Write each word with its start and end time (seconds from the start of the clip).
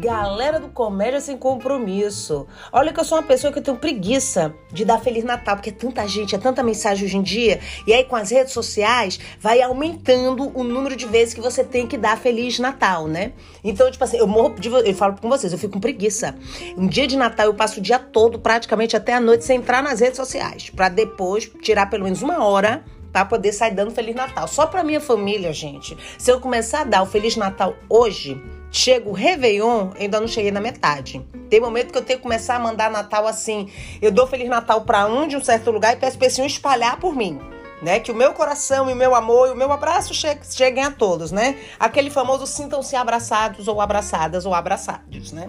Galera 0.00 0.58
do 0.58 0.68
Comédia 0.68 1.20
Sem 1.20 1.36
Compromisso. 1.36 2.46
Olha 2.72 2.90
que 2.90 2.98
eu 2.98 3.04
sou 3.04 3.18
uma 3.18 3.24
pessoa 3.24 3.52
que 3.52 3.58
eu 3.58 3.62
tenho 3.62 3.76
preguiça 3.76 4.54
de 4.72 4.82
dar 4.82 4.98
Feliz 4.98 5.22
Natal, 5.22 5.56
porque 5.56 5.68
é 5.68 5.72
tanta 5.74 6.08
gente, 6.08 6.34
é 6.34 6.38
tanta 6.38 6.62
mensagem 6.62 7.04
hoje 7.04 7.18
em 7.18 7.22
dia. 7.22 7.60
E 7.86 7.92
aí, 7.92 8.02
com 8.02 8.16
as 8.16 8.30
redes 8.30 8.54
sociais, 8.54 9.20
vai 9.38 9.60
aumentando 9.60 10.50
o 10.58 10.64
número 10.64 10.96
de 10.96 11.04
vezes 11.04 11.34
que 11.34 11.40
você 11.42 11.62
tem 11.62 11.86
que 11.86 11.98
dar 11.98 12.16
Feliz 12.16 12.58
Natal, 12.58 13.06
né? 13.06 13.34
Então, 13.62 13.90
tipo 13.90 14.02
assim, 14.02 14.16
eu 14.16 14.26
morro 14.26 14.54
de. 14.58 14.70
Eu 14.70 14.94
falo 14.94 15.18
com 15.20 15.28
vocês, 15.28 15.52
eu 15.52 15.58
fico 15.58 15.74
com 15.74 15.80
preguiça. 15.80 16.34
Um 16.78 16.86
dia 16.86 17.06
de 17.06 17.18
Natal 17.18 17.44
eu 17.44 17.54
passo 17.54 17.78
o 17.78 17.82
dia 17.82 17.98
todo, 17.98 18.38
praticamente 18.38 18.96
até 18.96 19.12
a 19.12 19.20
noite, 19.20 19.44
sem 19.44 19.58
entrar 19.58 19.82
nas 19.82 20.00
redes 20.00 20.16
sociais. 20.16 20.70
para 20.70 20.88
depois 20.88 21.44
tirar 21.60 21.90
pelo 21.90 22.04
menos 22.04 22.22
uma 22.22 22.42
hora 22.42 22.82
para 23.12 23.26
poder 23.26 23.52
sair 23.52 23.74
dando 23.74 23.90
Feliz 23.90 24.16
Natal. 24.16 24.48
Só 24.48 24.66
para 24.66 24.82
minha 24.82 25.00
família, 25.00 25.52
gente. 25.52 25.94
Se 26.16 26.32
eu 26.32 26.40
começar 26.40 26.80
a 26.80 26.84
dar 26.84 27.02
o 27.02 27.06
Feliz 27.06 27.36
Natal 27.36 27.74
hoje, 27.86 28.40
chega 28.70 29.08
o 29.08 29.12
Réveillon, 29.12 29.90
ainda 29.98 30.20
não 30.20 30.28
cheguei 30.28 30.50
na 30.50 30.60
metade. 30.60 31.24
Tem 31.48 31.60
momento 31.60 31.92
que 31.92 31.98
eu 31.98 32.04
tenho 32.04 32.18
que 32.18 32.22
começar 32.22 32.56
a 32.56 32.58
mandar 32.58 32.90
Natal 32.90 33.26
assim. 33.26 33.68
Eu 34.00 34.10
dou 34.10 34.26
Feliz 34.26 34.48
Natal 34.48 34.82
para 34.82 35.06
um 35.06 35.26
de 35.26 35.36
um 35.36 35.42
certo 35.42 35.70
lugar 35.70 35.94
e 35.94 35.96
peço 35.96 36.16
pra 36.16 36.26
esse 36.26 36.40
um 36.40 36.46
espalhar 36.46 36.98
por 36.98 37.14
mim. 37.14 37.38
Né? 37.82 37.98
Que 37.98 38.12
o 38.12 38.14
meu 38.14 38.34
coração 38.34 38.90
e 38.90 38.92
o 38.92 38.96
meu 38.96 39.14
amor 39.14 39.48
e 39.48 39.52
o 39.52 39.56
meu 39.56 39.72
abraço 39.72 40.12
cheguem 40.14 40.84
a 40.84 40.90
todos, 40.90 41.32
né? 41.32 41.56
Aquele 41.78 42.10
famoso 42.10 42.46
sintam-se 42.46 42.94
abraçados 42.94 43.68
ou 43.68 43.80
abraçadas 43.80 44.44
ou 44.44 44.54
abraçados, 44.54 45.32
né? 45.32 45.48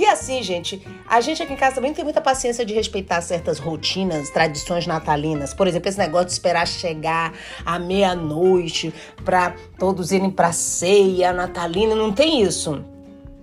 E 0.00 0.06
assim, 0.06 0.42
gente, 0.42 0.82
a 1.06 1.20
gente 1.20 1.42
aqui 1.42 1.52
em 1.52 1.56
casa 1.56 1.74
também 1.74 1.92
tem 1.92 2.02
muita 2.02 2.22
paciência 2.22 2.64
de 2.64 2.72
respeitar 2.72 3.20
certas 3.20 3.58
rotinas, 3.58 4.30
tradições 4.30 4.86
natalinas. 4.86 5.52
Por 5.52 5.68
exemplo, 5.68 5.90
esse 5.90 5.98
negócio 5.98 6.28
de 6.28 6.32
esperar 6.32 6.66
chegar 6.66 7.34
à 7.66 7.78
meia-noite 7.78 8.94
para 9.22 9.54
todos 9.78 10.10
irem 10.10 10.30
para 10.30 10.52
ceia 10.52 11.34
natalina, 11.34 11.94
não 11.94 12.12
tem 12.12 12.40
isso. 12.40 12.82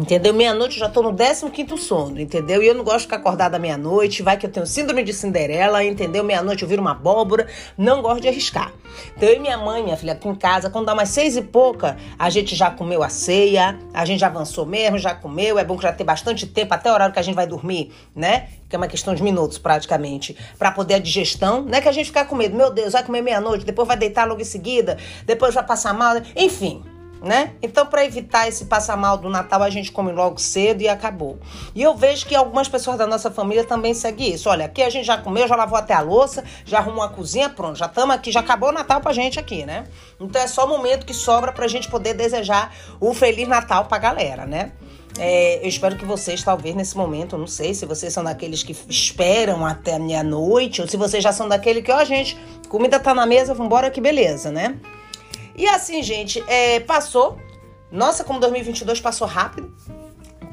Entendeu? 0.00 0.32
Meia-noite 0.32 0.76
eu 0.76 0.80
já 0.80 0.88
tô 0.88 1.02
no 1.02 1.14
15 1.14 1.76
sono, 1.76 2.18
entendeu? 2.18 2.62
E 2.62 2.66
eu 2.66 2.74
não 2.74 2.82
gosto 2.82 3.00
de 3.00 3.02
ficar 3.02 3.16
acordada 3.16 3.58
meia-noite, 3.58 4.22
vai 4.22 4.34
que 4.38 4.46
eu 4.46 4.50
tenho 4.50 4.66
síndrome 4.66 5.04
de 5.04 5.12
Cinderela, 5.12 5.84
entendeu? 5.84 6.24
Meia-noite 6.24 6.62
eu 6.62 6.68
viro 6.68 6.80
uma 6.80 6.92
abóbora, 6.92 7.46
não 7.76 8.00
gosto 8.00 8.22
de 8.22 8.28
arriscar. 8.28 8.72
Então 9.14 9.28
eu 9.28 9.36
e 9.36 9.38
minha 9.38 9.58
mãe, 9.58 9.84
minha 9.84 9.98
filha, 9.98 10.14
aqui 10.14 10.26
em 10.26 10.34
casa, 10.34 10.70
quando 10.70 10.86
dá 10.86 10.94
umas 10.94 11.10
seis 11.10 11.36
e 11.36 11.42
pouca, 11.42 11.98
a 12.18 12.30
gente 12.30 12.56
já 12.56 12.70
comeu 12.70 13.02
a 13.02 13.10
ceia, 13.10 13.78
a 13.92 14.06
gente 14.06 14.20
já 14.20 14.28
avançou 14.28 14.64
mesmo, 14.64 14.96
já 14.96 15.14
comeu, 15.14 15.58
é 15.58 15.64
bom 15.64 15.76
que 15.76 15.82
já 15.82 15.92
tem 15.92 16.06
bastante 16.06 16.46
tempo, 16.46 16.72
até 16.72 16.90
o 16.90 16.94
horário 16.94 17.12
que 17.12 17.20
a 17.20 17.22
gente 17.22 17.34
vai 17.34 17.46
dormir, 17.46 17.92
né? 18.16 18.48
Que 18.70 18.76
é 18.76 18.78
uma 18.78 18.88
questão 18.88 19.14
de 19.14 19.22
minutos, 19.22 19.58
praticamente, 19.58 20.34
para 20.58 20.70
poder 20.70 20.94
a 20.94 20.98
digestão, 20.98 21.60
não 21.60 21.76
é 21.76 21.80
que 21.82 21.88
a 21.88 21.92
gente 21.92 22.06
ficar 22.06 22.24
com 22.24 22.34
medo, 22.34 22.56
meu 22.56 22.70
Deus, 22.70 22.94
vai 22.94 23.04
comer 23.04 23.20
meia-noite, 23.20 23.66
depois 23.66 23.86
vai 23.86 23.98
deitar 23.98 24.26
logo 24.26 24.40
em 24.40 24.44
seguida, 24.44 24.96
depois 25.26 25.52
vai 25.54 25.66
passar 25.66 25.92
mal, 25.92 26.16
enfim 26.34 26.82
né? 27.22 27.54
Então, 27.62 27.86
para 27.86 28.04
evitar 28.04 28.48
esse 28.48 28.64
passar 28.64 28.96
mal 28.96 29.16
do 29.18 29.28
Natal, 29.28 29.62
a 29.62 29.70
gente 29.70 29.92
come 29.92 30.12
logo 30.12 30.38
cedo 30.38 30.82
e 30.82 30.88
acabou. 30.88 31.38
E 31.74 31.82
eu 31.82 31.94
vejo 31.94 32.26
que 32.26 32.34
algumas 32.34 32.68
pessoas 32.68 32.96
da 32.96 33.06
nossa 33.06 33.30
família 33.30 33.64
também 33.64 33.92
seguem 33.92 34.32
isso. 34.32 34.48
Olha, 34.48 34.66
aqui 34.66 34.82
a 34.82 34.90
gente 34.90 35.04
já 35.06 35.18
comeu, 35.18 35.46
já 35.46 35.56
lavou 35.56 35.78
até 35.78 35.92
a 35.92 36.00
louça, 36.00 36.42
já 36.64 36.78
arrumou 36.78 37.04
a 37.04 37.08
cozinha, 37.08 37.48
pronto, 37.48 37.76
já 37.76 37.86
estamos 37.86 38.14
aqui, 38.14 38.32
já 38.32 38.40
acabou 38.40 38.70
o 38.70 38.72
Natal 38.72 39.00
pra 39.00 39.12
gente 39.12 39.38
aqui, 39.38 39.66
né? 39.66 39.84
Então 40.18 40.40
é 40.40 40.46
só 40.46 40.64
o 40.64 40.68
momento 40.68 41.04
que 41.04 41.14
sobra 41.14 41.52
pra 41.52 41.68
gente 41.68 41.88
poder 41.88 42.14
desejar 42.14 42.74
o 42.98 43.12
Feliz 43.12 43.46
Natal 43.46 43.84
pra 43.84 43.98
galera, 43.98 44.46
né? 44.46 44.72
É, 45.18 45.62
eu 45.62 45.68
espero 45.68 45.96
que 45.96 46.04
vocês, 46.04 46.42
talvez 46.42 46.74
nesse 46.74 46.96
momento, 46.96 47.36
não 47.36 47.46
sei 47.46 47.74
se 47.74 47.84
vocês 47.84 48.12
são 48.12 48.22
daqueles 48.22 48.62
que 48.62 48.74
esperam 48.88 49.66
até 49.66 49.98
meia-noite, 49.98 50.80
ou 50.80 50.88
se 50.88 50.96
vocês 50.96 51.22
já 51.22 51.32
são 51.32 51.48
daquele 51.48 51.82
que, 51.82 51.90
ó, 51.90 52.04
gente, 52.04 52.38
comida 52.68 52.98
tá 52.98 53.12
na 53.14 53.26
mesa, 53.26 53.52
vambora 53.52 53.90
que 53.90 54.00
beleza, 54.00 54.50
né? 54.50 54.76
E 55.56 55.66
assim, 55.66 56.02
gente, 56.02 56.42
é, 56.46 56.80
passou. 56.80 57.38
Nossa, 57.90 58.24
como 58.24 58.38
2022 58.40 59.00
passou 59.00 59.26
rápido. 59.26 59.74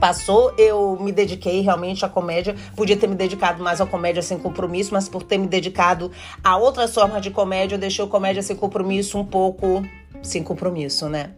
Passou, 0.00 0.52
eu 0.58 0.98
me 1.00 1.10
dediquei 1.10 1.60
realmente 1.60 2.04
à 2.04 2.08
comédia. 2.08 2.54
Podia 2.74 2.96
ter 2.96 3.06
me 3.06 3.14
dedicado 3.14 3.62
mais 3.62 3.80
à 3.80 3.86
comédia 3.86 4.22
sem 4.22 4.38
compromisso, 4.38 4.92
mas 4.92 5.08
por 5.08 5.22
ter 5.22 5.38
me 5.38 5.46
dedicado 5.46 6.12
a 6.44 6.56
outras 6.56 6.94
formas 6.94 7.22
de 7.22 7.30
comédia, 7.30 7.76
eu 7.76 7.78
deixei 7.78 8.04
o 8.04 8.08
comédia 8.08 8.42
sem 8.42 8.54
compromisso 8.56 9.18
um 9.18 9.24
pouco 9.24 9.82
sem 10.22 10.42
compromisso, 10.42 11.08
né? 11.08 11.30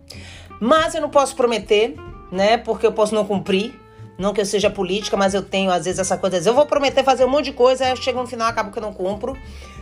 Mas 0.60 0.94
eu 0.94 1.00
não 1.00 1.10
posso 1.10 1.36
prometer, 1.36 1.94
né? 2.32 2.56
Porque 2.56 2.86
eu 2.86 2.92
posso 2.92 3.14
não 3.14 3.24
cumprir. 3.24 3.78
Não 4.18 4.32
que 4.32 4.40
eu 4.40 4.46
seja 4.46 4.68
política, 4.68 5.16
mas 5.16 5.32
eu 5.32 5.42
tenho 5.42 5.70
às 5.70 5.84
vezes 5.84 6.00
essa 6.00 6.18
coisa. 6.18 6.36
Eu 6.48 6.52
vou 6.52 6.66
prometer 6.66 7.04
fazer 7.04 7.24
um 7.24 7.28
monte 7.28 7.46
de 7.46 7.52
coisa, 7.52 7.86
aí 7.86 7.96
chega 7.96 8.20
no 8.20 8.26
final 8.26 8.48
acabo 8.48 8.72
que 8.72 8.78
eu 8.78 8.82
não 8.82 8.92
cumpro. 8.92 9.36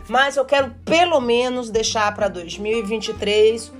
Mas 0.08 0.36
eu 0.36 0.44
quero 0.44 0.70
pelo 0.84 1.20
menos 1.20 1.70
deixar 1.70 2.14
para 2.14 2.28
2023 2.28 3.72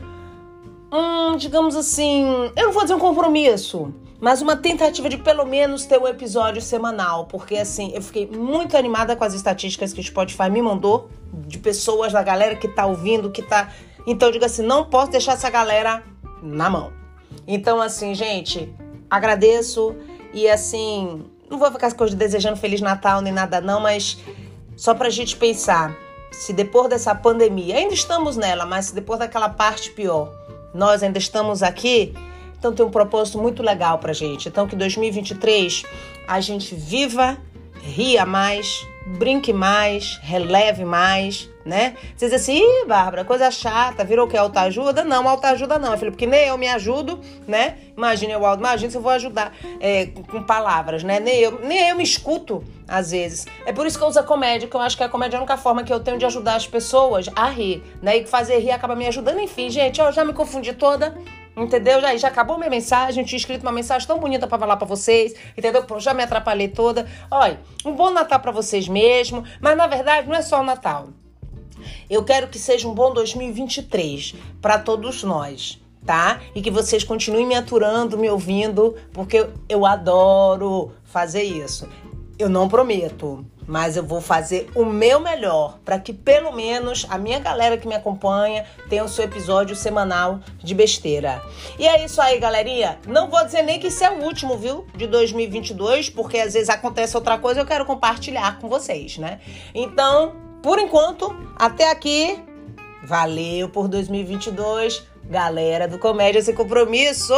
um, 0.93 1.37
digamos 1.37 1.77
assim, 1.77 2.25
eu 2.57 2.67
não 2.67 2.73
vou 2.73 2.83
dizer 2.83 2.95
um 2.95 2.99
compromisso, 2.99 3.93
mas 4.21 4.41
uma 4.41 4.57
tentativa 4.57 5.09
de 5.09 5.19
pelo 5.19 5.45
menos 5.45 5.85
ter 5.85 6.01
um 6.01 6.07
episódio 6.07 6.63
semanal, 6.63 7.27
porque 7.27 7.57
assim, 7.57 7.93
eu 7.95 8.01
fiquei 8.01 8.27
muito 8.27 8.77
animada 8.77 9.15
com 9.15 9.25
as 9.25 9.35
estatísticas 9.35 9.93
que 9.93 10.01
o 10.01 10.05
Spotify 10.05 10.49
me 10.51 10.63
mandou 10.63 11.11
de 11.33 11.59
pessoas 11.59 12.13
da 12.13 12.23
galera 12.23 12.57
que 12.57 12.69
tá 12.69 12.87
ouvindo, 12.87 13.31
que 13.31 13.43
tá. 13.43 13.73
Então 14.07 14.29
eu 14.29 14.33
digo 14.33 14.45
assim, 14.45 14.63
não 14.63 14.85
posso 14.85 15.11
deixar 15.11 15.33
essa 15.33 15.51
galera 15.51 16.03
na 16.43 16.71
mão. 16.71 16.93
Então 17.47 17.81
assim, 17.81 18.15
gente, 18.15 18.73
agradeço 19.11 19.95
e 20.33 20.49
assim, 20.49 21.25
não 21.51 21.59
vou 21.59 21.71
ficar 21.71 21.93
com 21.93 22.07
desejando 22.07 22.57
feliz 22.57 22.81
Natal 22.81 23.21
nem 23.21 23.33
nada 23.33 23.61
não, 23.61 23.81
mas 23.81 24.19
só 24.77 24.95
pra 24.95 25.11
gente 25.11 25.37
pensar 25.37 26.06
se 26.41 26.53
depois 26.53 26.89
dessa 26.89 27.15
pandemia, 27.15 27.77
ainda 27.77 27.95
estamos 27.95 28.37
nela, 28.37 28.67
mas 28.67 28.87
se 28.87 28.95
depois 28.95 29.19
daquela 29.19 29.49
parte 29.49 29.91
pior, 29.91 30.33
nós 30.75 31.03
ainda 31.03 31.19
estamos 31.19 31.63
aqui, 31.63 32.15
então 32.59 32.73
tem 32.73 32.85
um 32.85 32.91
propósito 32.91 33.39
muito 33.39 33.63
legal 33.63 33.99
pra 33.99 34.13
gente. 34.13 34.49
Então 34.49 34.67
que 34.67 34.77
2023 34.77 35.83
a 36.29 36.41
gente 36.41 36.75
viva, 36.75 37.39
ria 37.83 38.27
mais, 38.27 38.87
brinque 39.07 39.53
mais, 39.53 40.19
releve 40.23 40.85
mais, 40.85 41.49
né? 41.65 41.95
Você 42.17 42.27
diz 42.27 42.35
assim, 42.35 42.59
Ih, 42.59 42.87
Bárbara, 42.87 43.25
coisa 43.25 43.51
chata, 43.51 44.05
virou 44.05 44.27
que? 44.27 44.37
Autoajuda? 44.37 45.05
Não, 45.05 45.29
autoajuda 45.29 45.79
não, 45.79 45.97
filho, 45.97 46.11
porque 46.11 46.27
nem 46.27 46.49
eu 46.49 46.59
me 46.59 46.67
ajudo, 46.69 47.21
né? 47.47 47.77
Imagina 47.97 48.33
eu, 48.33 48.55
imagina 48.55 48.91
se 48.91 48.97
eu 48.97 49.01
vou 49.01 49.13
ajudar 49.13 49.55
é, 49.81 50.07
com 50.07 50.43
palavras, 50.43 51.05
né? 51.05 51.21
Nem 51.21 51.39
eu, 51.39 51.61
nem 51.61 51.89
eu 51.89 51.97
me 51.97 52.03
escuto, 52.03 52.65
às 52.89 53.13
vezes. 53.13 53.47
É 53.65 53.73
por 53.73 53.87
isso 53.87 53.97
que 53.97 54.03
eu 54.03 54.09
uso 54.09 54.19
a 54.19 54.25
comédia, 54.25 54.69
que 54.69 54.75
eu 54.75 54.81
acho 54.81 54.97
que 54.97 55.05
a 55.05 55.09
comédia 55.09 55.37
é 55.37 55.39
a 55.39 55.41
única 55.41 55.57
forma 55.57 55.85
que 55.85 55.93
eu 55.93 56.01
tenho 56.01 56.19
de 56.19 56.27
ajudar 56.27 56.57
as 56.57 56.67
pessoas 56.67 57.27
a 57.37 57.49
rir, 57.49 57.83
né? 58.03 58.17
E 58.17 58.27
fazer 58.27 58.59
rir 58.59 58.73
acaba 58.73 58.97
me 58.97 59.07
ajudando. 59.07 59.39
Enfim, 59.39 59.71
gente, 59.71 60.01
eu 60.01 60.11
já 60.11 60.25
me 60.25 60.33
confundi 60.33 60.73
toda. 60.73 61.17
Entendeu? 61.57 62.01
Já, 62.03 62.15
já 62.17 62.29
acabou 62.29 62.59
minha 62.59 62.69
mensagem, 62.69 63.25
tinha 63.25 63.39
escrito 63.39 63.63
uma 63.63 63.73
mensagem 63.73 64.07
tão 64.07 64.19
bonita 64.19 64.47
para 64.47 64.59
falar 64.59 64.77
para 64.77 64.87
vocês, 64.87 65.35
entendeu? 65.57 65.85
Já 65.99 66.13
me 66.13 66.23
atrapalhei 66.23 66.69
toda. 66.69 67.07
Olha, 67.31 67.59
um 67.85 67.93
bom 67.93 68.11
Natal 68.11 68.39
para 68.41 68.53
vocês 68.53 68.87
mesmo, 68.87 69.43
mas 69.59 69.75
na 69.77 69.87
verdade 69.87 70.29
não 70.29 70.35
é 70.35 70.43
só 70.43 70.61
o 70.61 70.65
Natal. 70.65 71.09
Eu 72.11 72.25
quero 72.25 72.49
que 72.49 72.59
seja 72.59 72.87
um 72.87 72.95
bom 72.95 73.13
2023 73.13 74.35
para 74.61 74.79
todos 74.79 75.23
nós, 75.23 75.81
tá? 76.05 76.41
E 76.55 76.61
que 76.61 76.71
vocês 76.71 77.03
continuem 77.03 77.47
me 77.47 77.55
aturando, 77.55 78.19
me 78.19 78.29
ouvindo, 78.29 78.95
porque 79.13 79.49
eu 79.69 79.87
adoro 79.87 80.93
fazer 81.05 81.43
isso. 81.43 81.89
Eu 82.39 82.51
não 82.51 82.69
prometo, 82.69 83.47
mas 83.67 83.97
eu 83.97 84.05
vou 84.05 84.21
fazer 84.21 84.71
o 84.75 84.85
meu 84.85 85.21
melhor 85.21 85.79
para 85.85 85.99
que 85.99 86.13
pelo 86.13 86.53
menos 86.53 87.07
a 87.09 87.19
minha 87.19 87.39
galera 87.39 87.77
que 87.77 87.89
me 87.89 87.95
acompanha 87.95 88.65
tenha 88.89 89.05
o 89.05 89.09
seu 89.09 89.25
episódio 89.25 89.75
semanal 89.75 90.41
de 90.59 90.75
besteira. 90.75 91.43
E 91.79 91.87
é 91.87 92.05
isso 92.05 92.21
aí, 92.21 92.39
galerinha. 92.39 92.99
Não 93.07 93.29
vou 93.29 93.45
dizer 93.45 93.63
nem 93.63 93.81
que 93.81 93.89
isso 93.89 94.05
é 94.05 94.11
o 94.11 94.23
último, 94.23 94.57
viu, 94.57 94.87
de 94.95 95.07
2022, 95.07 96.11
porque 96.11 96.39
às 96.39 96.55
vezes 96.55 96.69
acontece 96.69 97.17
outra 97.17 97.39
coisa 97.39 97.61
e 97.61 97.63
eu 97.63 97.67
quero 97.67 97.85
compartilhar 97.85 98.59
com 98.59 98.69
vocês, 98.69 99.19
né? 99.19 99.41
Então, 99.75 100.35
por 100.63 100.79
enquanto, 100.79 101.35
até 101.57 101.91
aqui, 101.91 102.39
valeu 103.05 103.69
por 103.69 103.89
2022, 103.89 105.07
galera 105.25 105.87
do 105.89 105.99
Comédia 105.99 106.43
Sem 106.43 106.55
Compromisso! 106.55 107.35